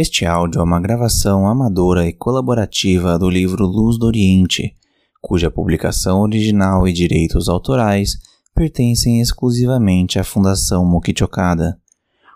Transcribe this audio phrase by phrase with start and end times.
[0.00, 4.76] Este áudio é uma gravação amadora e colaborativa do livro Luz do Oriente,
[5.20, 8.12] cuja publicação original e direitos autorais
[8.54, 11.82] pertencem exclusivamente à Fundação Mokichokada.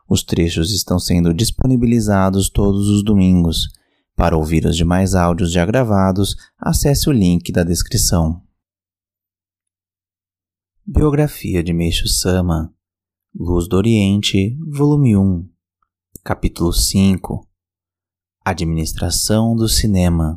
[0.09, 3.69] Os trechos estão sendo disponibilizados todos os domingos.
[4.17, 8.43] Para ouvir os demais áudios já gravados, acesse o link da descrição.
[10.85, 12.75] Biografia de Meixo Sama
[13.33, 15.49] Luz do Oriente, volume 1
[16.25, 17.52] Capítulo 5
[18.45, 20.37] Administração do Cinema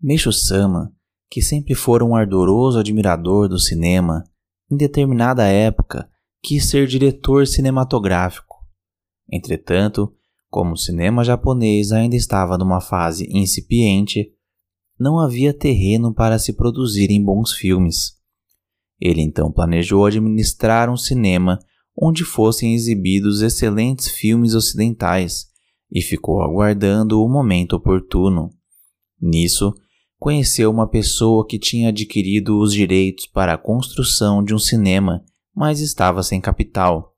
[0.00, 0.94] Meixo Sama,
[1.28, 4.22] que sempre fora um ardoroso admirador do cinema,
[4.70, 6.08] em determinada época
[6.40, 8.64] quis ser diretor cinematográfico.
[9.28, 10.14] Entretanto,
[10.48, 14.32] como o cinema japonês ainda estava numa fase incipiente,
[14.96, 18.12] não havia terreno para se produzirem bons filmes.
[19.00, 21.58] Ele então planejou administrar um cinema
[22.00, 25.47] onde fossem exibidos excelentes filmes ocidentais
[25.90, 28.50] e ficou aguardando o momento oportuno.
[29.20, 29.74] Nisso,
[30.18, 35.80] conheceu uma pessoa que tinha adquirido os direitos para a construção de um cinema, mas
[35.80, 37.14] estava sem capital.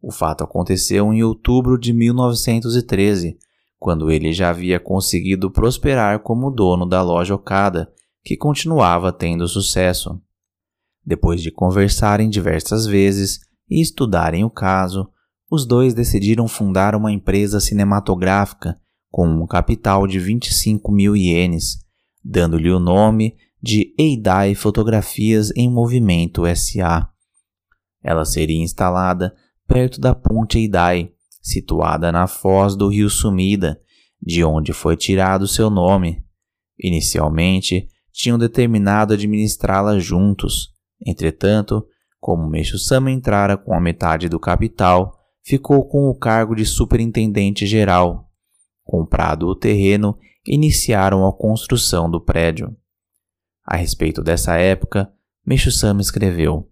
[0.00, 3.36] O fato aconteceu em outubro de 1913,
[3.78, 7.92] quando ele já havia conseguido prosperar como dono da loja Okada,
[8.24, 10.20] que continuava tendo sucesso.
[11.04, 15.08] Depois de conversarem diversas vezes e estudarem o caso,
[15.50, 18.76] os dois decidiram fundar uma empresa cinematográfica
[19.10, 21.78] com um capital de 25 mil ienes,
[22.24, 27.08] dando-lhe o nome de Eidai Fotografias em Movimento SA.
[28.02, 29.34] Ela seria instalada
[29.66, 33.80] perto da ponte Eidai, situada na foz do rio Sumida,
[34.20, 36.24] de onde foi tirado seu nome.
[36.78, 40.70] Inicialmente, tinham determinado administrá-la juntos.
[41.04, 41.86] Entretanto,
[42.18, 45.15] como Meixo Sama entrara com a metade do capital,
[45.46, 48.28] ficou com o cargo de superintendente geral.
[48.82, 52.76] Comprado o terreno, iniciaram a construção do prédio.
[53.64, 55.10] A respeito dessa época,
[55.46, 56.68] Meixo Sama escreveu: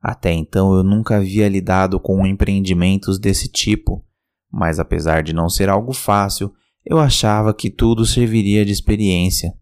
[0.00, 4.04] Até então eu nunca havia lidado com empreendimentos desse tipo,
[4.52, 9.52] mas apesar de não ser algo fácil, eu achava que tudo serviria de experiência.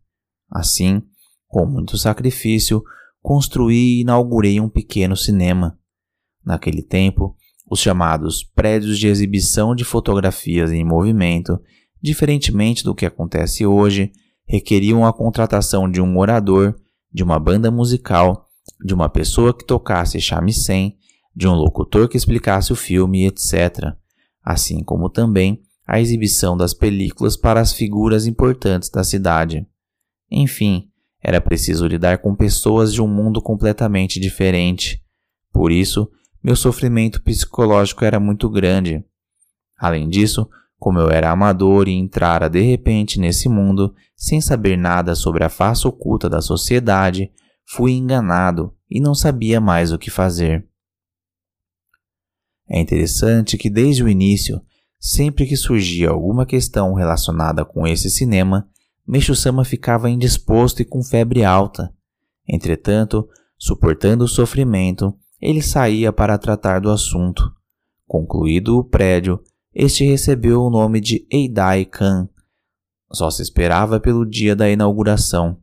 [0.51, 1.01] Assim,
[1.47, 2.83] com muito sacrifício,
[3.23, 5.79] construí e inaugurei um pequeno cinema.
[6.45, 7.35] Naquele tempo,
[7.71, 11.59] os chamados prédios de exibição de fotografias em movimento,
[12.01, 14.13] diferentemente do que acontece hoje,
[14.47, 16.77] requeriam a contratação de um morador,
[17.13, 18.49] de uma banda musical,
[18.85, 20.97] de uma pessoa que tocasse shamisen,
[21.35, 23.95] de um locutor que explicasse o filme, etc.,
[24.43, 29.67] assim como também a exibição das películas para as figuras importantes da cidade.
[30.31, 30.89] Enfim,
[31.23, 35.03] era preciso lidar com pessoas de um mundo completamente diferente.
[35.53, 36.11] Por isso,
[36.45, 39.03] meu sofrimento psicológico era muito grande.
[39.79, 40.47] Além disso,
[40.79, 45.49] como eu era amador e entrara de repente nesse mundo sem saber nada sobre a
[45.49, 47.33] face oculta da sociedade,
[47.67, 50.69] fui enganado e não sabia mais o que fazer.
[52.69, 54.61] É interessante que desde o início,
[55.01, 58.69] sempre que surgia alguma questão relacionada com esse cinema,
[59.07, 61.91] Meixo Sama ficava indisposto e com febre alta.
[62.47, 63.27] Entretanto,
[63.59, 67.53] suportando o sofrimento, ele saía para tratar do assunto.
[68.07, 69.39] Concluído o prédio,
[69.75, 72.31] este recebeu o nome de Eidai Khan.
[73.13, 75.59] Só se esperava pelo dia da inauguração.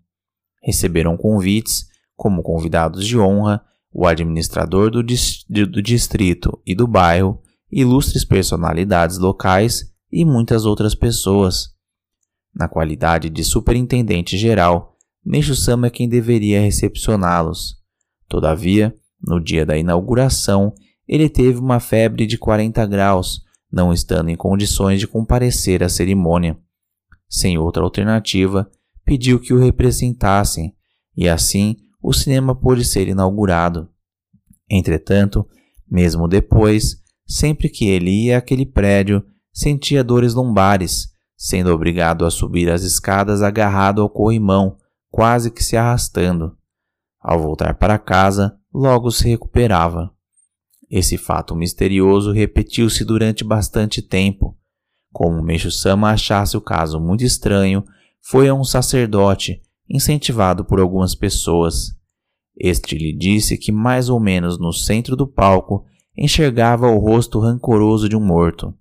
[0.62, 7.42] Receberam convites, como convidados de honra, o administrador do, do distrito e do bairro,
[7.72, 11.70] ilustres personalidades locais e muitas outras pessoas.
[12.54, 17.78] Na qualidade de superintendente geral, Meixo Sama é quem deveria recepcioná-los.
[18.28, 20.74] Todavia, no dia da inauguração,
[21.08, 26.58] ele teve uma febre de 40 graus, não estando em condições de comparecer à cerimônia.
[27.30, 28.70] Sem outra alternativa,
[29.06, 30.74] pediu que o representassem,
[31.16, 33.90] e assim o cinema pôde ser inaugurado.
[34.70, 35.46] Entretanto,
[35.90, 42.70] mesmo depois, sempre que ele ia àquele prédio, sentia dores lombares, sendo obrigado a subir
[42.70, 44.78] as escadas agarrado ao corrimão,
[45.10, 46.58] quase que se arrastando.
[47.22, 50.12] Ao voltar para casa, logo se recuperava.
[50.90, 54.58] Esse fato misterioso repetiu-se durante bastante tempo.
[55.14, 57.84] Como Meixo Sama achasse o caso muito estranho,
[58.22, 61.96] foi a um sacerdote, incentivado por algumas pessoas.
[62.58, 65.86] Este lhe disse que mais ou menos no centro do palco
[66.18, 68.74] enxergava o rosto rancoroso de um morto.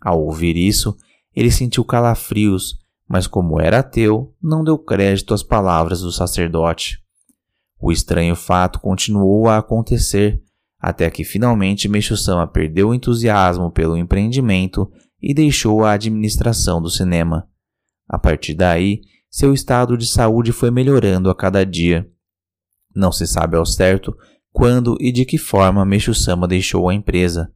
[0.00, 0.96] Ao ouvir isso,
[1.34, 2.78] ele sentiu calafrios,
[3.08, 6.99] mas como era ateu, não deu crédito às palavras do sacerdote.
[7.80, 10.42] O estranho fato continuou a acontecer,
[10.78, 14.90] até que finalmente Meixo Sama perdeu o entusiasmo pelo empreendimento
[15.20, 17.48] e deixou a administração do cinema.
[18.08, 19.00] A partir daí,
[19.30, 22.06] seu estado de saúde foi melhorando a cada dia.
[22.94, 24.14] Não se sabe ao certo
[24.52, 27.50] quando e de que forma Meixo Sama deixou a empresa.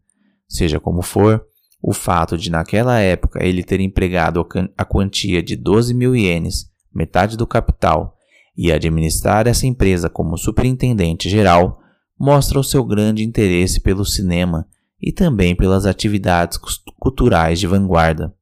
[0.48, 1.44] Seja como for,
[1.82, 7.36] o fato de naquela época ele ter empregado a quantia de 12 mil ienes, metade
[7.36, 8.16] do capital,
[8.56, 11.80] e administrar essa empresa como superintendente geral,
[12.18, 14.66] mostra o seu grande interesse pelo cinema
[15.00, 16.58] e também pelas atividades
[16.98, 18.34] culturais de vanguarda.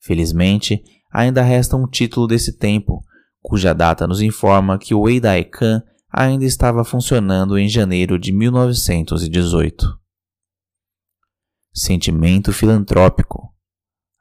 [0.00, 0.82] Felizmente,
[1.12, 3.04] ainda resta um título desse tempo,
[3.40, 5.82] cuja data nos informa que o Eidaikan
[6.12, 9.98] ainda estava funcionando em janeiro de 1918.
[11.72, 13.54] Sentimento filantrópico.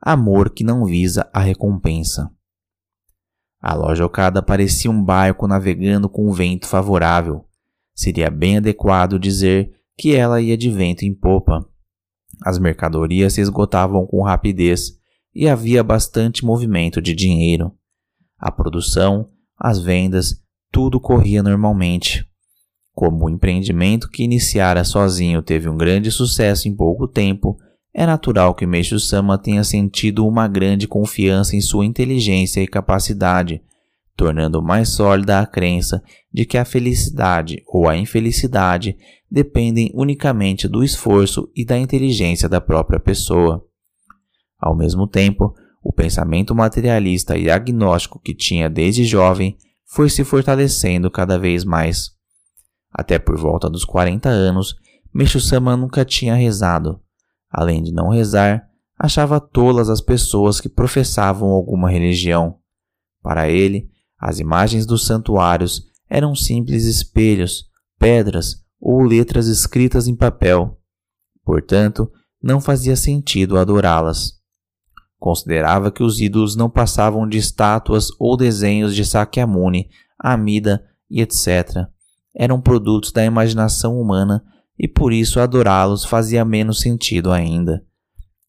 [0.02, 2.30] Amor que não visa a recompensa.
[3.62, 7.46] A loja Okada parecia um barco navegando com um vento favorável.
[7.94, 11.68] Seria bem adequado dizer que ela ia de vento em popa.
[12.42, 14.98] As mercadorias se esgotavam com rapidez
[15.36, 17.74] e havia bastante movimento de dinheiro.
[18.38, 20.42] A produção, as vendas,
[20.72, 22.26] tudo corria normalmente.
[22.94, 27.58] Como o empreendimento que iniciara sozinho teve um grande sucesso em pouco tempo,
[27.94, 33.62] é natural que Meishu Sama tenha sentido uma grande confiança em sua inteligência e capacidade,
[34.16, 38.96] tornando mais sólida a crença de que a felicidade ou a infelicidade
[39.30, 43.66] dependem unicamente do esforço e da inteligência da própria pessoa.
[44.60, 51.10] Ao mesmo tempo, o pensamento materialista e agnóstico que tinha desde jovem foi se fortalecendo
[51.10, 52.12] cada vez mais.
[52.92, 54.76] Até por volta dos 40 anos,
[55.14, 57.00] Meshu-sama nunca tinha rezado.
[57.50, 58.68] Além de não rezar,
[58.98, 62.60] achava tolas as pessoas que professavam alguma religião.
[63.22, 67.66] Para ele, as imagens dos santuários eram simples espelhos,
[67.98, 70.78] pedras ou letras escritas em papel.
[71.44, 72.12] Portanto,
[72.42, 74.40] não fazia sentido adorá-las.
[75.18, 81.88] Considerava que os ídolos não passavam de estátuas ou desenhos de Sakyamuni, Amida e etc.
[82.34, 84.44] Eram produtos da imaginação humana
[84.80, 87.86] e por isso adorá-los fazia menos sentido ainda.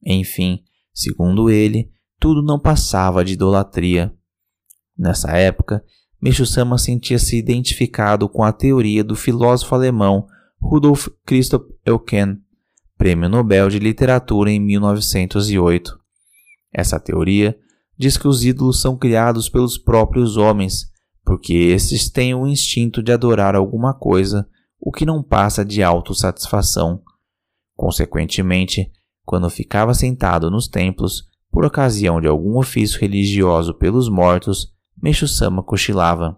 [0.06, 0.62] Enfim,
[0.94, 1.91] segundo ele,
[2.21, 4.15] tudo não passava de idolatria.
[4.97, 5.82] Nessa época,
[6.23, 10.27] Meishu-sama sentia-se identificado com a teoria do filósofo alemão
[10.61, 12.38] Rudolf Christoph Eucken,
[12.99, 15.99] Prêmio Nobel de Literatura em 1908.
[16.73, 17.59] Essa teoria
[17.99, 20.91] diz que os ídolos são criados pelos próprios homens,
[21.25, 24.47] porque esses têm o instinto de adorar alguma coisa,
[24.81, 27.03] o que não passa de autossatisfação.
[27.77, 28.91] Consequentemente,
[29.25, 34.73] quando ficava sentado nos templos, por ocasião de algum ofício religioso pelos mortos,
[35.03, 36.37] Meixo-sama cochilava.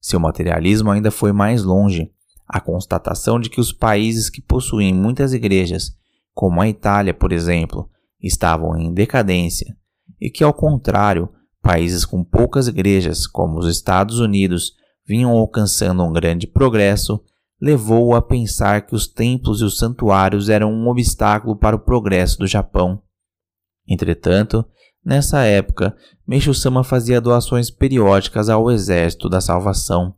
[0.00, 2.10] Seu materialismo ainda foi mais longe.
[2.48, 5.92] A constatação de que os países que possuem muitas igrejas,
[6.34, 7.90] como a Itália, por exemplo,
[8.20, 9.76] estavam em decadência
[10.20, 11.28] e que, ao contrário,
[11.60, 14.74] países com poucas igrejas, como os Estados Unidos,
[15.06, 17.22] vinham alcançando um grande progresso,
[17.60, 22.38] levou-o a pensar que os templos e os santuários eram um obstáculo para o progresso
[22.38, 23.02] do Japão.
[23.86, 24.64] Entretanto,
[25.04, 25.96] nessa época,
[26.26, 30.14] Meishu-sama fazia doações periódicas ao Exército da Salvação.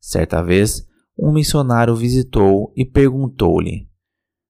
[0.00, 0.86] Certa vez,
[1.18, 3.88] um missionário visitou e perguntou-lhe: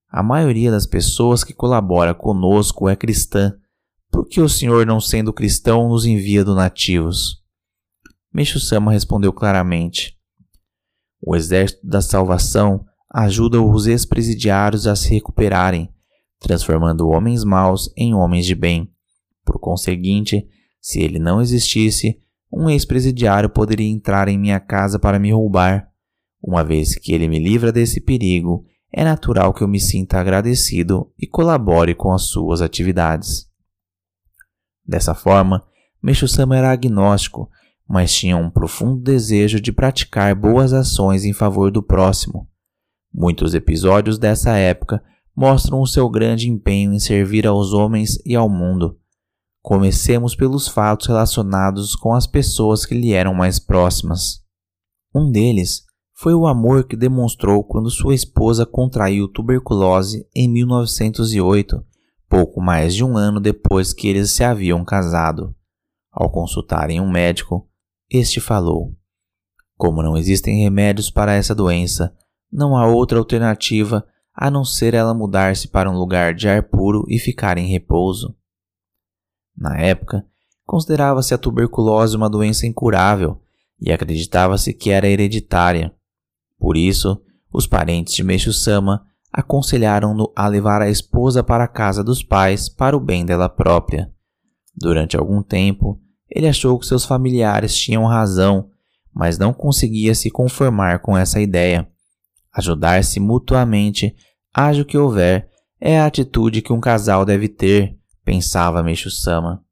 [0.08, 3.54] a maioria das pessoas que colabora conosco é cristã.
[4.10, 7.41] Por que o Senhor, não sendo cristão, nos envia donativos?
[8.32, 10.16] Meixo Sama respondeu claramente:
[11.20, 15.92] O exército da salvação ajuda os ex-presidiários a se recuperarem,
[16.40, 18.90] transformando homens maus em homens de bem.
[19.44, 20.48] Por conseguinte,
[20.80, 22.18] se ele não existisse,
[22.50, 25.88] um ex-presidiário poderia entrar em minha casa para me roubar.
[26.42, 31.10] Uma vez que ele me livra desse perigo, é natural que eu me sinta agradecido
[31.18, 33.46] e colabore com as suas atividades.
[34.86, 35.64] Dessa forma,
[36.02, 37.48] Meshu-sama era agnóstico,
[37.88, 42.48] mas tinha um profundo desejo de praticar boas ações em favor do próximo.
[43.12, 45.02] Muitos episódios dessa época
[45.36, 48.98] mostram o seu grande empenho em servir aos homens e ao mundo.
[49.62, 54.42] Comecemos pelos fatos relacionados com as pessoas que lhe eram mais próximas.
[55.14, 55.84] Um deles
[56.14, 61.84] foi o amor que demonstrou quando sua esposa contraiu tuberculose em 1908,
[62.28, 65.54] pouco mais de um ano depois que eles se haviam casado.
[66.10, 67.68] Ao consultarem um médico,
[68.12, 68.94] este falou:
[69.76, 72.14] Como não existem remédios para essa doença,
[72.52, 77.04] não há outra alternativa a não ser ela mudar-se para um lugar de ar puro
[77.08, 78.36] e ficar em repouso.
[79.56, 80.24] Na época,
[80.66, 83.40] considerava-se a tuberculose uma doença incurável
[83.80, 85.94] e acreditava-se que era hereditária.
[86.58, 87.20] Por isso,
[87.52, 92.96] os parentes de Meishu-sama aconselharam-no a levar a esposa para a casa dos pais para
[92.96, 94.12] o bem dela própria.
[94.74, 96.00] Durante algum tempo,
[96.34, 98.70] ele achou que seus familiares tinham razão,
[99.14, 101.86] mas não conseguia se conformar com essa ideia.
[102.54, 104.14] Ajudar-se mutuamente,
[104.52, 105.48] haja o que houver,
[105.78, 109.62] é a atitude que um casal deve ter, pensava Meixo Sama.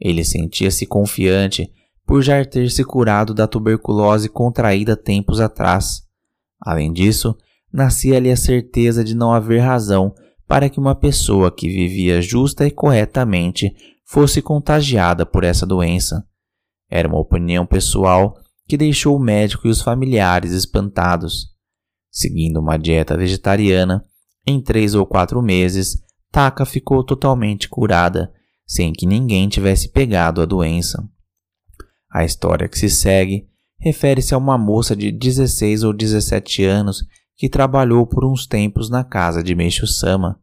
[0.00, 1.70] Ele sentia-se confiante
[2.06, 6.02] por já ter se curado da tuberculose contraída tempos atrás.
[6.58, 7.36] Além disso,
[7.70, 10.14] nascia-lhe a certeza de não haver razão
[10.48, 13.72] para que uma pessoa que vivia justa e corretamente
[14.10, 16.26] fosse contagiada por essa doença.
[16.90, 18.36] Era uma opinião pessoal
[18.66, 21.46] que deixou o médico e os familiares espantados.
[22.10, 24.04] Seguindo uma dieta vegetariana,
[24.44, 26.02] em três ou quatro meses,
[26.32, 28.32] Taka ficou totalmente curada,
[28.66, 31.08] sem que ninguém tivesse pegado a doença.
[32.12, 33.48] A história que se segue
[33.78, 37.04] refere-se a uma moça de 16 ou 17 anos
[37.36, 40.40] que trabalhou por uns tempos na casa de Meishu Sama.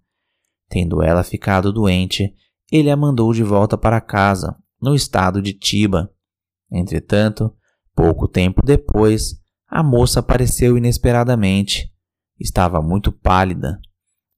[0.70, 2.34] Tendo ela ficado doente,
[2.72, 6.12] ele a mandou de volta para casa, no estado de Tiba.
[6.72, 7.54] Entretanto,
[7.96, 9.36] pouco tempo depois,
[9.68, 11.92] a moça apareceu inesperadamente.
[12.40, 13.80] Estava muito pálida.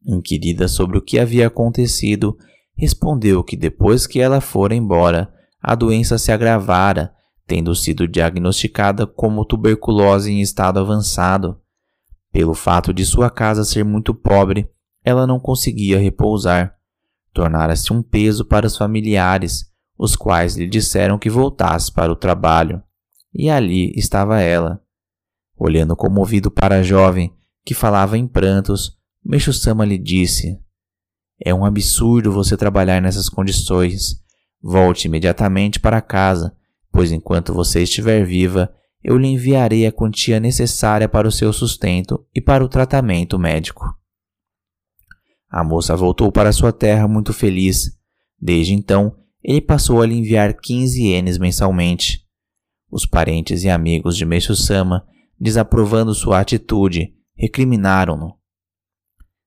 [0.05, 2.37] Inquirida sobre o que havia acontecido,
[2.75, 7.13] respondeu que depois que ela fora embora, a doença se agravara,
[7.45, 11.59] tendo sido diagnosticada como tuberculose em estado avançado.
[12.31, 14.69] Pelo fato de sua casa ser muito pobre,
[15.03, 16.78] ela não conseguia repousar.
[17.33, 19.65] Tornara-se um peso para os familiares,
[19.97, 22.81] os quais lhe disseram que voltasse para o trabalho.
[23.33, 24.81] E ali estava ela.
[25.57, 27.33] Olhando comovido para a jovem,
[27.65, 30.57] que falava em prantos, Meixo Sama lhe disse:
[31.43, 34.19] É um absurdo você trabalhar nessas condições.
[34.61, 36.55] Volte imediatamente para casa,
[36.91, 42.25] pois enquanto você estiver viva, eu lhe enviarei a quantia necessária para o seu sustento
[42.33, 43.98] e para o tratamento médico.
[45.49, 47.97] A moça voltou para sua terra muito feliz.
[48.39, 52.25] Desde então, ele passou a lhe enviar 15 ienes mensalmente.
[52.91, 55.05] Os parentes e amigos de Meishu-sama,
[55.39, 58.37] desaprovando sua atitude, recriminaram-no.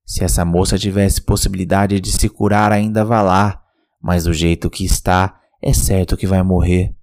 [0.04, 3.62] Se essa moça tivesse possibilidade de se curar, ainda vá lá,
[4.00, 6.94] mas do jeito que está, é certo que vai morrer.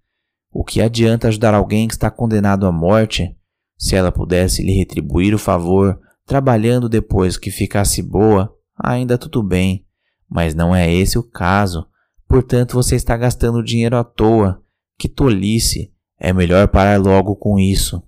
[0.52, 3.36] O que adianta ajudar alguém que está condenado à morte?
[3.78, 8.54] Se ela pudesse lhe retribuir o favor, trabalhando depois que ficasse boa,
[8.84, 9.86] ainda tudo bem.
[10.30, 11.88] Mas não é esse o caso.
[12.28, 14.64] Portanto, você está gastando dinheiro à toa.
[14.98, 15.94] Que tolice!
[16.20, 18.04] É melhor parar logo com isso.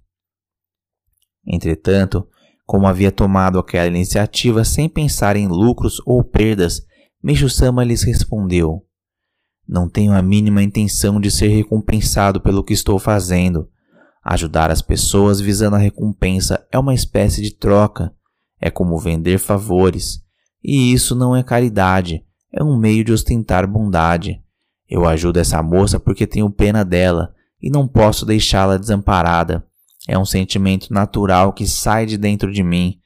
[1.47, 2.27] Entretanto,
[2.65, 6.85] como havia tomado aquela iniciativa sem pensar em lucros ou perdas,
[7.23, 8.85] Meishu-sama lhes respondeu:
[9.71, 13.69] não tenho a mínima intenção de ser recompensado pelo que estou fazendo.
[14.21, 18.13] Ajudar as pessoas visando a recompensa é uma espécie de troca.
[18.59, 20.21] É como vender favores.
[20.63, 24.41] E isso não é caridade, é um meio de ostentar bondade.
[24.89, 29.65] Eu ajudo essa moça porque tenho pena dela e não posso deixá-la desamparada.
[30.07, 32.99] É um sentimento natural que sai de dentro de mim.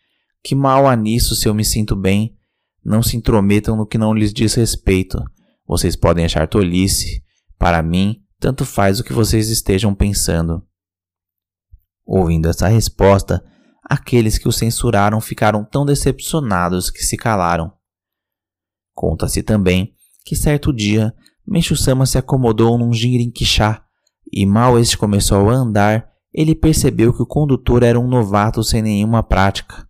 [0.43, 2.35] Que mal há nisso se eu me sinto bem?
[2.83, 5.23] Não se intrometam no que não lhes diz respeito.
[5.67, 7.23] Vocês podem achar tolice.
[7.57, 10.63] Para mim, tanto faz o que vocês estejam pensando.
[12.05, 13.43] Ouvindo essa resposta,
[13.85, 17.71] aqueles que o censuraram ficaram tão decepcionados que se calaram.
[18.93, 19.93] Conta-se também
[20.25, 21.13] que certo dia
[21.47, 23.83] Meixo-sama se acomodou num Jinrinkishá
[24.33, 28.81] e mal este começou a andar, ele percebeu que o condutor era um novato sem
[28.81, 29.87] nenhuma prática.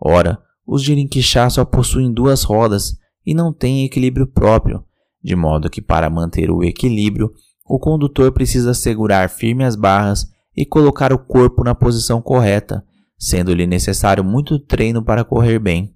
[0.00, 2.96] Ora, os Jinrinkishá só possuem duas rodas
[3.26, 4.84] e não têm equilíbrio próprio,
[5.22, 7.32] de modo que para manter o equilíbrio,
[7.66, 12.84] o condutor precisa segurar firme as barras e colocar o corpo na posição correta,
[13.18, 15.94] sendo-lhe necessário muito treino para correr bem.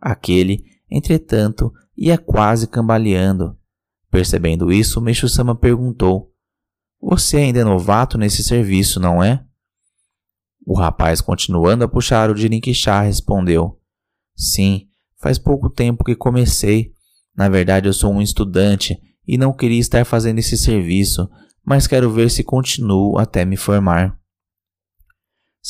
[0.00, 3.56] Aquele, entretanto, ia quase cambaleando.
[4.10, 6.32] Percebendo isso, Meixo-sama perguntou:
[7.00, 9.44] Você ainda é novato nesse serviço, não é?
[10.64, 13.78] O rapaz, continuando a puxar o Jirinkishá, respondeu:
[14.34, 14.88] Sim,
[15.18, 16.92] faz pouco tempo que comecei,
[17.36, 21.30] na verdade, eu sou um estudante e não queria estar fazendo esse serviço,
[21.64, 24.17] mas quero ver se continuo até me formar.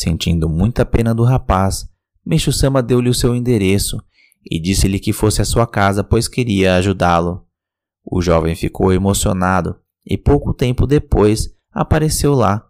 [0.00, 1.88] Sentindo muita pena do rapaz,
[2.24, 4.00] Meixo Sama deu-lhe o seu endereço
[4.48, 7.44] e disse-lhe que fosse à sua casa, pois queria ajudá-lo.
[8.04, 9.74] O jovem ficou emocionado
[10.06, 12.64] e pouco tempo depois apareceu lá.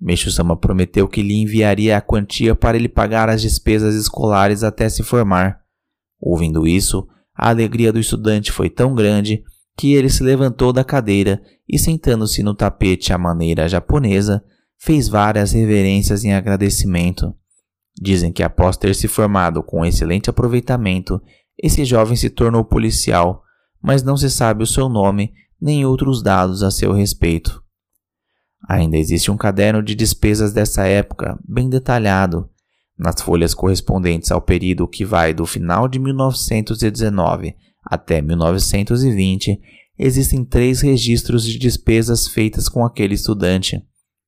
[0.00, 4.88] Meixo Sama prometeu que lhe enviaria a quantia para ele pagar as despesas escolares até
[4.88, 5.62] se formar.
[6.20, 9.42] Ouvindo isso, a alegria do estudante foi tão grande
[9.76, 14.44] que ele se levantou da cadeira e, sentando-se no tapete à maneira japonesa,
[14.84, 17.32] fez várias reverências em agradecimento.
[18.00, 21.22] Dizem que após ter se formado com excelente aproveitamento,
[21.62, 23.44] esse jovem se tornou policial,
[23.80, 27.62] mas não se sabe o seu nome nem outros dados a seu respeito.
[28.68, 32.50] Ainda existe um caderno de despesas dessa época, bem detalhado,
[32.98, 39.60] nas folhas correspondentes ao período que vai do final de 1919 até 1920,
[39.96, 43.80] existem três registros de despesas feitas com aquele estudante.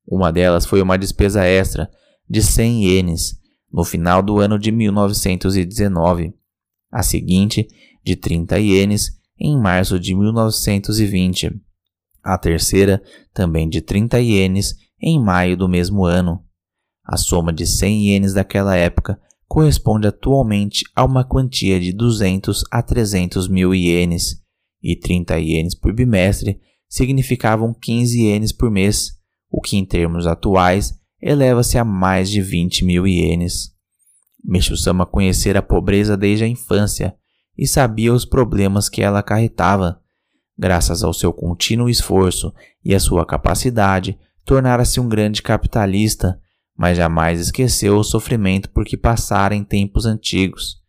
[0.07, 1.89] Uma delas foi uma despesa extra
[2.29, 3.39] de 100 ienes
[3.71, 6.33] no final do ano de 1919,
[6.91, 7.67] a seguinte
[8.03, 11.51] de 30 ienes em março de 1920,
[12.23, 13.01] a terceira
[13.33, 16.43] também de 30 ienes em maio do mesmo ano.
[17.03, 22.81] A soma de 100 ienes daquela época corresponde atualmente a uma quantia de 200 a
[22.81, 24.41] 300 mil ienes,
[24.81, 29.14] e 30 ienes por bimestre significavam 15 ienes por mês,
[29.55, 33.71] o que em termos atuais eleva-se a mais de 20 mil ienes.
[34.43, 37.15] Meshu-sama conhecera a pobreza desde a infância
[37.57, 40.01] e sabia os problemas que ela acarretava.
[40.57, 46.37] Graças ao seu contínuo esforço e à sua capacidade, tornara-se um grande capitalista,
[46.77, 50.81] mas jamais esqueceu o sofrimento por que passara em tempos antigos.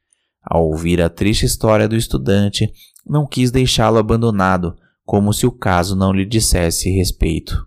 [0.42, 2.68] Ao ouvir a triste história do estudante,
[3.06, 7.65] não quis deixá-lo abandonado, como se o caso não lhe dissesse respeito.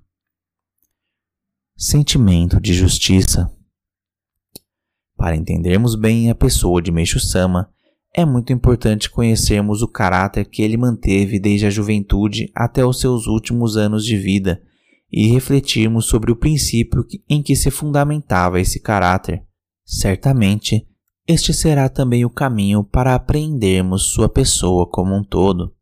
[1.81, 3.50] Sentimento de justiça.
[5.15, 7.69] Para entendermos bem a pessoa de Meixo Sama,
[8.13, 13.27] é muito importante conhecermos o caráter que ele manteve desde a juventude até os seus
[13.27, 14.62] últimos anos de vida
[15.09, 19.41] e refletirmos sobre o princípio em que se fundamentava esse caráter.
[19.86, 20.86] Certamente,
[21.25, 25.74] este será também o caminho para apreendermos sua pessoa como um todo.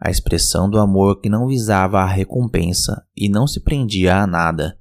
[0.00, 4.76] A expressão do amor que não visava a recompensa e não se prendia a nada,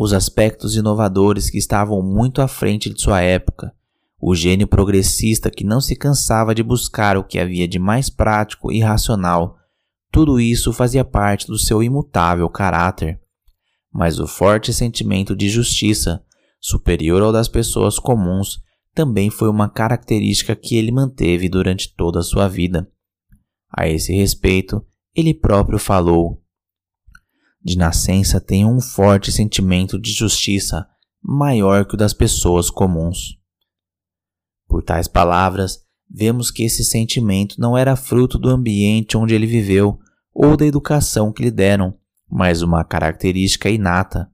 [0.00, 3.74] os aspectos inovadores que estavam muito à frente de sua época,
[4.20, 8.70] o gênio progressista que não se cansava de buscar o que havia de mais prático
[8.70, 9.56] e racional,
[10.12, 13.20] tudo isso fazia parte do seu imutável caráter.
[13.92, 16.22] Mas o forte sentimento de justiça,
[16.60, 18.60] superior ao das pessoas comuns,
[18.94, 22.88] também foi uma característica que ele manteve durante toda a sua vida.
[23.76, 24.80] A esse respeito,
[25.12, 26.40] ele próprio falou:
[27.62, 30.86] de nascença tenho um forte sentimento de justiça
[31.22, 33.38] maior que o das pessoas comuns.
[34.68, 39.98] Por tais palavras, vemos que esse sentimento não era fruto do ambiente onde ele viveu
[40.32, 41.94] ou da educação que lhe deram,
[42.30, 44.30] mas uma característica inata,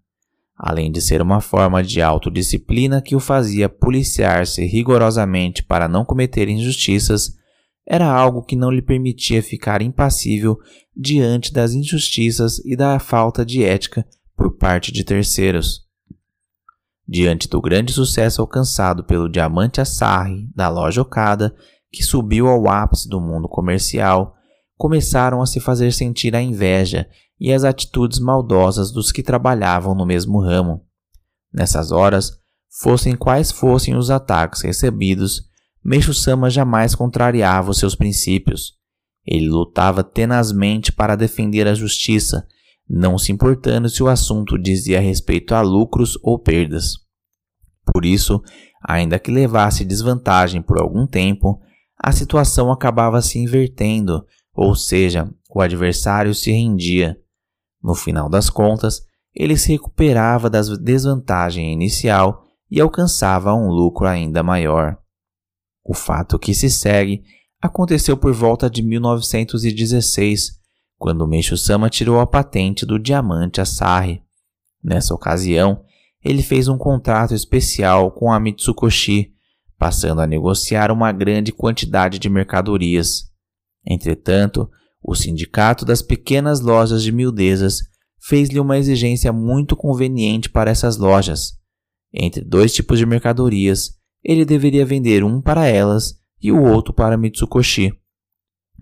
[0.56, 6.48] além de ser uma forma de autodisciplina que o fazia policiar-se rigorosamente para não cometer
[6.48, 7.36] injustiças
[7.86, 10.58] era algo que não lhe permitia ficar impassível
[10.96, 15.84] diante das injustiças e da falta de ética por parte de terceiros.
[17.06, 21.54] Diante do grande sucesso alcançado pelo Diamante Asahi da loja Okada,
[21.92, 24.34] que subiu ao ápice do mundo comercial,
[24.76, 27.06] começaram a se fazer sentir a inveja
[27.38, 30.86] e as atitudes maldosas dos que trabalhavam no mesmo ramo.
[31.52, 32.32] Nessas horas,
[32.80, 35.42] fossem quais fossem os ataques recebidos,
[35.84, 38.72] Meixo Sama jamais contrariava os seus princípios.
[39.26, 42.46] Ele lutava tenazmente para defender a justiça,
[42.88, 46.94] não se importando se o assunto dizia respeito a lucros ou perdas.
[47.92, 48.42] Por isso,
[48.82, 51.60] ainda que levasse desvantagem por algum tempo,
[51.98, 57.16] a situação acabava se invertendo, ou seja, o adversário se rendia.
[57.82, 59.02] No final das contas,
[59.34, 64.98] ele se recuperava da desvantagem inicial e alcançava um lucro ainda maior.
[65.84, 67.22] O fato que se segue
[67.60, 70.58] aconteceu por volta de 1916,
[70.96, 74.22] quando Meishu Sama tirou a patente do diamante Asahi.
[74.82, 75.84] Nessa ocasião,
[76.22, 79.32] ele fez um contrato especial com a Mitsukoshi,
[79.78, 83.30] passando a negociar uma grande quantidade de mercadorias.
[83.86, 84.70] Entretanto,
[85.02, 87.82] o sindicato das pequenas lojas de miudezas
[88.18, 91.58] fez-lhe uma exigência muito conveniente para essas lojas.
[92.10, 97.16] Entre dois tipos de mercadorias, ele deveria vender um para elas e o outro para
[97.16, 97.92] Mitsukoshi.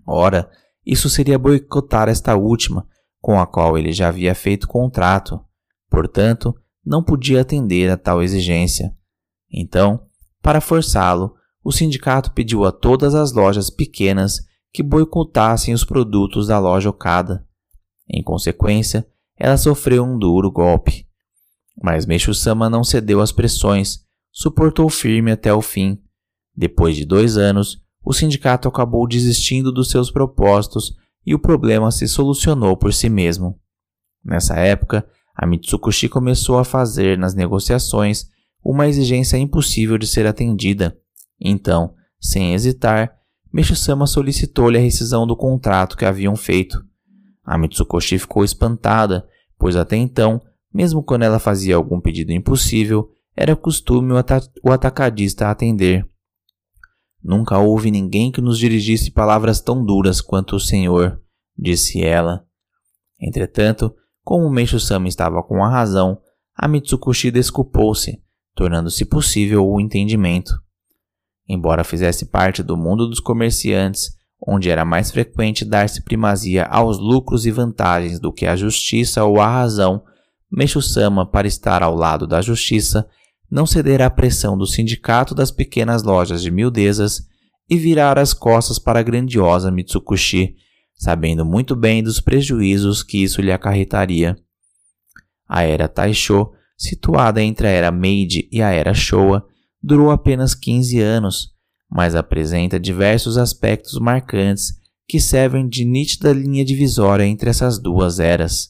[0.07, 0.49] Ora,
[0.85, 2.87] isso seria boicotar esta última,
[3.21, 5.39] com a qual ele já havia feito contrato.
[5.89, 8.93] Portanto, não podia atender a tal exigência.
[9.51, 10.07] Então,
[10.41, 14.39] para forçá-lo, o sindicato pediu a todas as lojas pequenas
[14.73, 17.45] que boicotassem os produtos da loja Okada.
[18.09, 21.07] Em consequência, ela sofreu um duro golpe.
[21.81, 24.02] Mas Meixo-sama não cedeu às pressões
[24.33, 26.01] suportou firme até o fim.
[26.55, 30.93] Depois de dois anos, o sindicato acabou desistindo dos seus propósitos
[31.25, 33.57] e o problema se solucionou por si mesmo.
[34.25, 38.27] Nessa época, a Mitsukoshi começou a fazer nas negociações
[38.63, 40.97] uma exigência impossível de ser atendida.
[41.39, 43.13] Então, sem hesitar,
[43.51, 46.83] Meishu-sama solicitou-lhe a rescisão do contrato que haviam feito.
[47.45, 49.27] A Mitsukoshi ficou espantada,
[49.59, 50.41] pois até então,
[50.73, 56.07] mesmo quando ela fazia algum pedido impossível, era costume o, ata o atacadista atender.
[57.23, 61.21] Nunca houve ninguém que nos dirigisse palavras tão duras quanto o senhor,
[61.57, 62.45] disse ela.
[63.19, 66.19] Entretanto, como Meishu-sama estava com a razão,
[66.55, 68.21] a Mitsukoshi desculpou-se,
[68.53, 70.53] tornando-se possível o entendimento.
[71.47, 74.11] Embora fizesse parte do mundo dos comerciantes,
[74.45, 79.39] onde era mais frequente dar-se primazia aos lucros e vantagens do que à justiça ou
[79.39, 80.03] à razão,
[80.51, 83.07] Meishu-sama, para estar ao lado da justiça,
[83.53, 87.21] não ceder à pressão do sindicato das pequenas lojas de miudezas
[87.69, 90.55] e virar as costas para a grandiosa Mitsukushi,
[90.95, 94.35] sabendo muito bem dos prejuízos que isso lhe acarretaria.
[95.47, 99.45] A era Taisho, situada entre a era Meiji e a era Showa,
[99.83, 101.49] durou apenas 15 anos,
[101.87, 104.73] mas apresenta diversos aspectos marcantes
[105.07, 108.69] que servem de nítida linha divisória entre essas duas eras.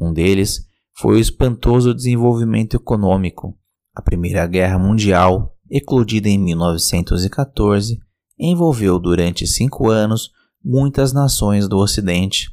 [0.00, 0.64] Um deles
[0.96, 3.58] foi o espantoso desenvolvimento econômico.
[3.96, 7.98] A Primeira Guerra Mundial, eclodida em 1914,
[8.38, 10.32] envolveu durante cinco anos
[10.62, 12.50] muitas nações do Ocidente,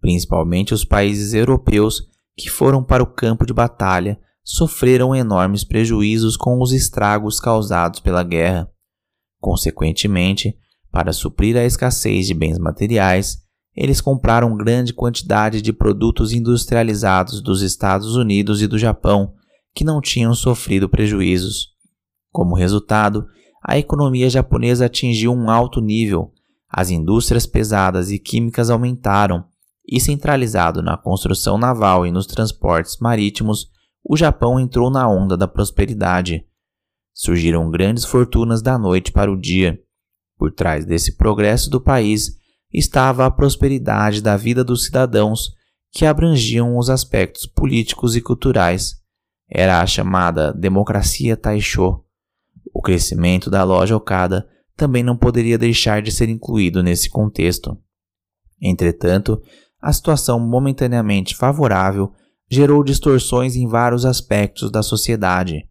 [0.00, 6.58] principalmente os países europeus que foram para o campo de batalha sofreram enormes prejuízos com
[6.58, 8.66] os estragos causados pela guerra.
[9.38, 10.56] Consequentemente,
[10.90, 13.42] para suprir a escassez de bens materiais,
[13.76, 19.34] eles compraram grande quantidade de produtos industrializados dos Estados Unidos e do Japão
[19.78, 21.68] que não tinham sofrido prejuízos.
[22.32, 23.28] Como resultado,
[23.62, 26.32] a economia japonesa atingiu um alto nível,
[26.68, 29.44] as indústrias pesadas e químicas aumentaram,
[29.86, 33.68] e centralizado na construção naval e nos transportes marítimos,
[34.02, 36.44] o Japão entrou na onda da prosperidade.
[37.14, 39.78] Surgiram grandes fortunas da noite para o dia.
[40.36, 42.32] Por trás desse progresso do país
[42.72, 45.50] estava a prosperidade da vida dos cidadãos,
[45.92, 48.98] que abrangiam os aspectos políticos e culturais.
[49.50, 52.04] Era a chamada democracia Taisho.
[52.72, 57.76] O crescimento da loja Okada também não poderia deixar de ser incluído nesse contexto.
[58.60, 59.40] Entretanto,
[59.80, 62.12] a situação momentaneamente favorável
[62.50, 65.68] gerou distorções em vários aspectos da sociedade.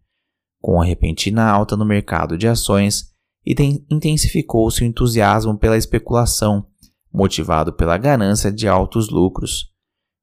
[0.60, 3.14] Com a repentina alta no mercado de ações,
[3.90, 6.66] intensificou-se o entusiasmo pela especulação,
[7.12, 9.72] motivado pela ganância de altos lucros.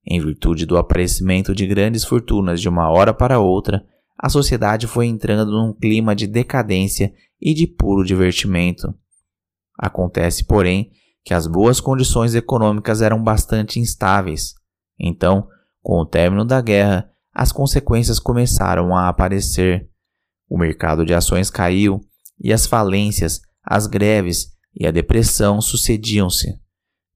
[0.07, 3.83] Em virtude do aparecimento de grandes fortunas de uma hora para outra,
[4.17, 8.93] a sociedade foi entrando num clima de decadência e de puro divertimento.
[9.77, 10.91] Acontece, porém,
[11.23, 14.53] que as boas condições econômicas eram bastante instáveis.
[14.97, 15.47] Então,
[15.81, 19.89] com o término da guerra, as consequências começaram a aparecer.
[20.47, 21.99] O mercado de ações caiu
[22.39, 26.59] e as falências, as greves e a depressão sucediam-se.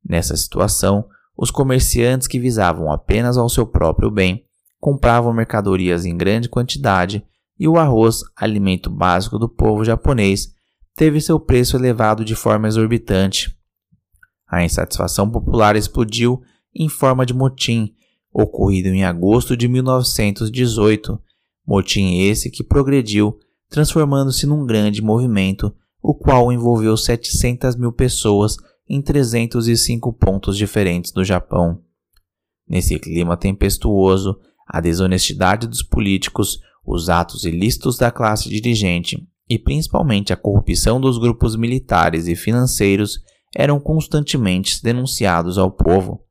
[0.03, 1.07] Nessa situação,
[1.41, 4.43] os comerciantes que visavam apenas ao seu próprio bem
[4.77, 7.23] compravam mercadorias em grande quantidade
[7.57, 10.53] e o arroz, alimento básico do povo japonês,
[10.95, 13.55] teve seu preço elevado de forma exorbitante.
[14.49, 16.41] A insatisfação popular explodiu
[16.75, 17.93] em forma de motim
[18.33, 21.21] ocorrido em agosto de 1918,
[21.65, 23.37] motim esse que progrediu,
[23.69, 28.57] transformando-se num grande movimento, o qual envolveu 700 mil pessoas
[28.89, 31.81] em 305 pontos diferentes do Japão.
[32.67, 40.33] Nesse clima tempestuoso, a desonestidade dos políticos, os atos ilícitos da classe dirigente e principalmente
[40.33, 43.19] a corrupção dos grupos militares e financeiros
[43.55, 46.23] eram constantemente denunciados ao povo.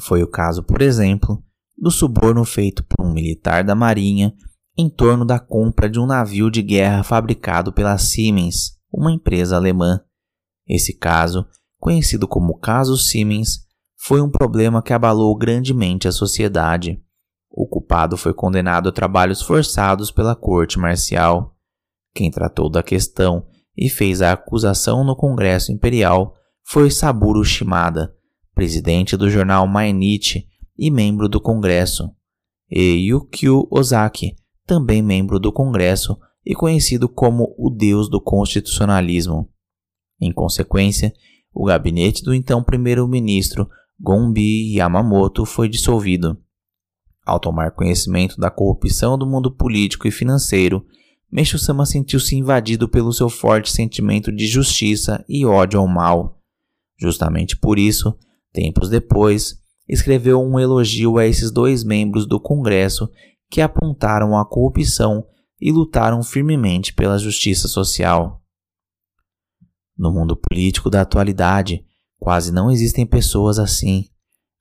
[0.00, 1.42] Foi o caso, por exemplo,
[1.76, 4.32] do suborno feito por um militar da Marinha
[4.76, 10.00] em torno da compra de um navio de guerra fabricado pela Siemens, uma empresa alemã.
[10.66, 11.46] Esse caso,
[11.84, 13.58] conhecido como caso Siemens,
[13.94, 16.98] foi um problema que abalou grandemente a sociedade.
[17.50, 21.54] O culpado foi condenado a trabalhos forçados pela corte marcial.
[22.14, 23.44] Quem tratou da questão
[23.76, 26.34] e fez a acusação no Congresso Imperial
[26.66, 28.14] foi Saburo Shimada,
[28.54, 30.46] presidente do jornal Mainichi
[30.78, 32.10] e membro do Congresso,
[32.70, 34.34] e Yukio Ozaki,
[34.66, 36.16] também membro do Congresso
[36.46, 39.50] e conhecido como o deus do constitucionalismo.
[40.18, 41.12] Em consequência,
[41.54, 46.36] o gabinete do então primeiro-ministro Gombi Yamamoto foi dissolvido.
[47.24, 50.84] Ao tomar conhecimento da corrupção do mundo político e financeiro,
[51.30, 56.40] Meishu-sama sentiu-se invadido pelo seu forte sentimento de justiça e ódio ao mal.
[56.98, 58.16] Justamente por isso,
[58.54, 59.56] Tempos depois,
[59.88, 63.10] escreveu um elogio a esses dois membros do Congresso
[63.50, 65.26] que apontaram a corrupção
[65.60, 68.40] e lutaram firmemente pela justiça social.
[69.96, 71.84] No mundo político da atualidade,
[72.18, 74.06] quase não existem pessoas assim.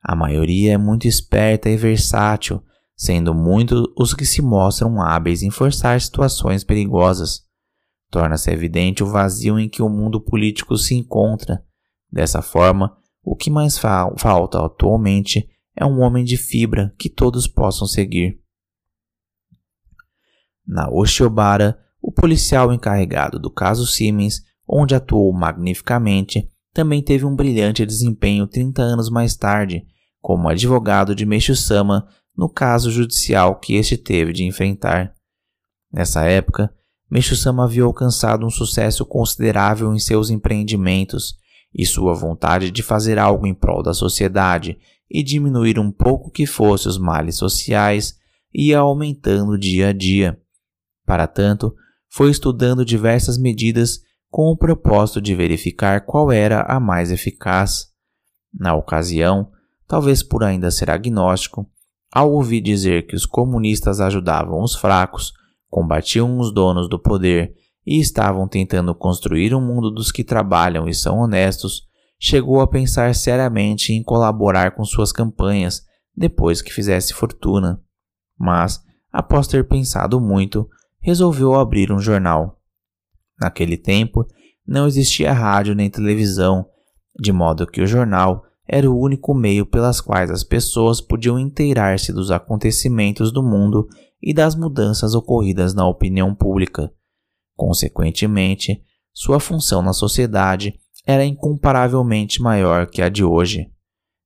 [0.02, 2.62] A maioria é muito esperta e versátil,
[2.96, 7.42] sendo muitos os que se mostram hábeis em forçar situações perigosas.
[8.12, 11.64] Torna-se evidente o vazio em que o mundo político se encontra.
[12.12, 17.48] Dessa forma, o que mais fa falta atualmente é um homem de fibra que todos
[17.48, 18.40] possam seguir.
[20.66, 24.44] Na Oshiobara, o policial encarregado do caso Siemens,
[24.74, 29.86] onde atuou magnificamente, também teve um brilhante desempenho 30 anos mais tarde,
[30.20, 35.14] como advogado de Meishu-sama no caso judicial que este teve de enfrentar.
[35.92, 36.74] Nessa época,
[37.12, 41.36] Meishu-sama havia alcançado um sucesso considerável em seus empreendimentos
[41.72, 46.48] e sua vontade de fazer algo em prol da sociedade e diminuir um pouco que
[46.48, 48.16] fosse os males sociais
[48.52, 50.40] ia aumentando dia a dia.
[51.06, 51.76] Para tanto,
[52.10, 54.00] foi estudando diversas medidas
[54.34, 57.90] com o propósito de verificar qual era a mais eficaz.
[58.52, 59.52] Na ocasião,
[59.88, 61.70] talvez por ainda ser agnóstico,
[62.12, 65.34] ao ouvir dizer que os comunistas ajudavam os fracos,
[65.70, 67.54] combatiam os donos do poder
[67.86, 71.84] e estavam tentando construir um mundo dos que trabalham e são honestos,
[72.20, 75.84] chegou a pensar seriamente em colaborar com suas campanhas
[76.18, 77.80] depois que fizesse fortuna.
[78.36, 80.68] Mas, após ter pensado muito,
[81.00, 82.60] resolveu abrir um jornal.
[83.40, 84.26] Naquele tempo,
[84.66, 86.66] não existia rádio nem televisão,
[87.20, 92.14] de modo que o jornal era o único meio pelas quais as pessoas podiam inteirar-se
[92.14, 93.88] dos acontecimentos do mundo
[94.22, 96.92] e das mudanças ocorridas na opinião pública.
[97.56, 98.82] Consequentemente,
[99.14, 100.74] sua função na sociedade
[101.06, 103.70] era incomparavelmente maior que a de hoje.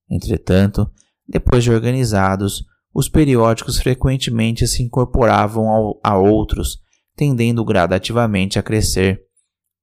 [0.10, 0.90] Entretanto,
[1.28, 6.80] depois de organizados, os periódicos frequentemente se incorporavam ao, a outros,
[7.18, 9.20] tendendo gradativamente a crescer.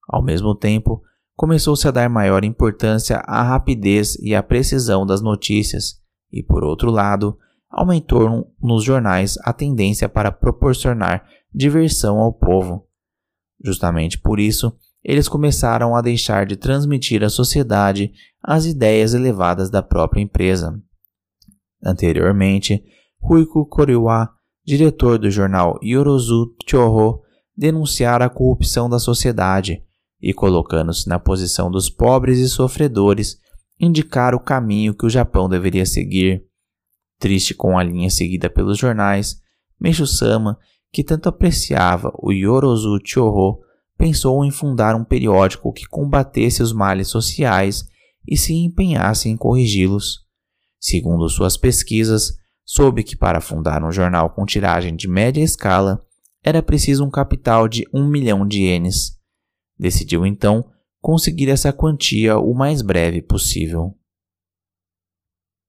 [0.09, 1.03] Ao mesmo tempo,
[1.35, 6.01] começou-se a dar maior importância à rapidez e à precisão das notícias,
[6.33, 7.37] e, por outro lado,
[7.69, 12.87] aumentou nos jornais a tendência para proporcionar diversão ao povo.
[13.63, 19.83] Justamente por isso, eles começaram a deixar de transmitir à sociedade as ideias elevadas da
[19.83, 20.81] própria empresa.
[21.85, 22.83] Anteriormente,
[23.21, 24.31] Ruiko Koriwa,
[24.65, 27.24] diretor do jornal Yorozu Choho,
[27.57, 29.83] denunciara a corrupção da sociedade
[30.21, 33.39] e, colocando-se na posição dos pobres e sofredores,
[33.79, 36.45] indicar o caminho que o Japão deveria seguir.
[37.19, 39.37] Triste com a linha seguida pelos jornais,
[39.81, 40.59] Meishu-sama,
[40.93, 43.61] que tanto apreciava o Yorozu Choho,
[43.97, 47.85] pensou em fundar um periódico que combatesse os males sociais
[48.27, 50.21] e se empenhasse em corrigi-los.
[50.81, 56.01] Segundo suas pesquisas, soube que para fundar um jornal com tiragem de média escala
[56.45, 59.19] era preciso um capital de um milhão de ienes.
[59.79, 63.97] Decidiu então conseguir essa quantia o mais breve possível.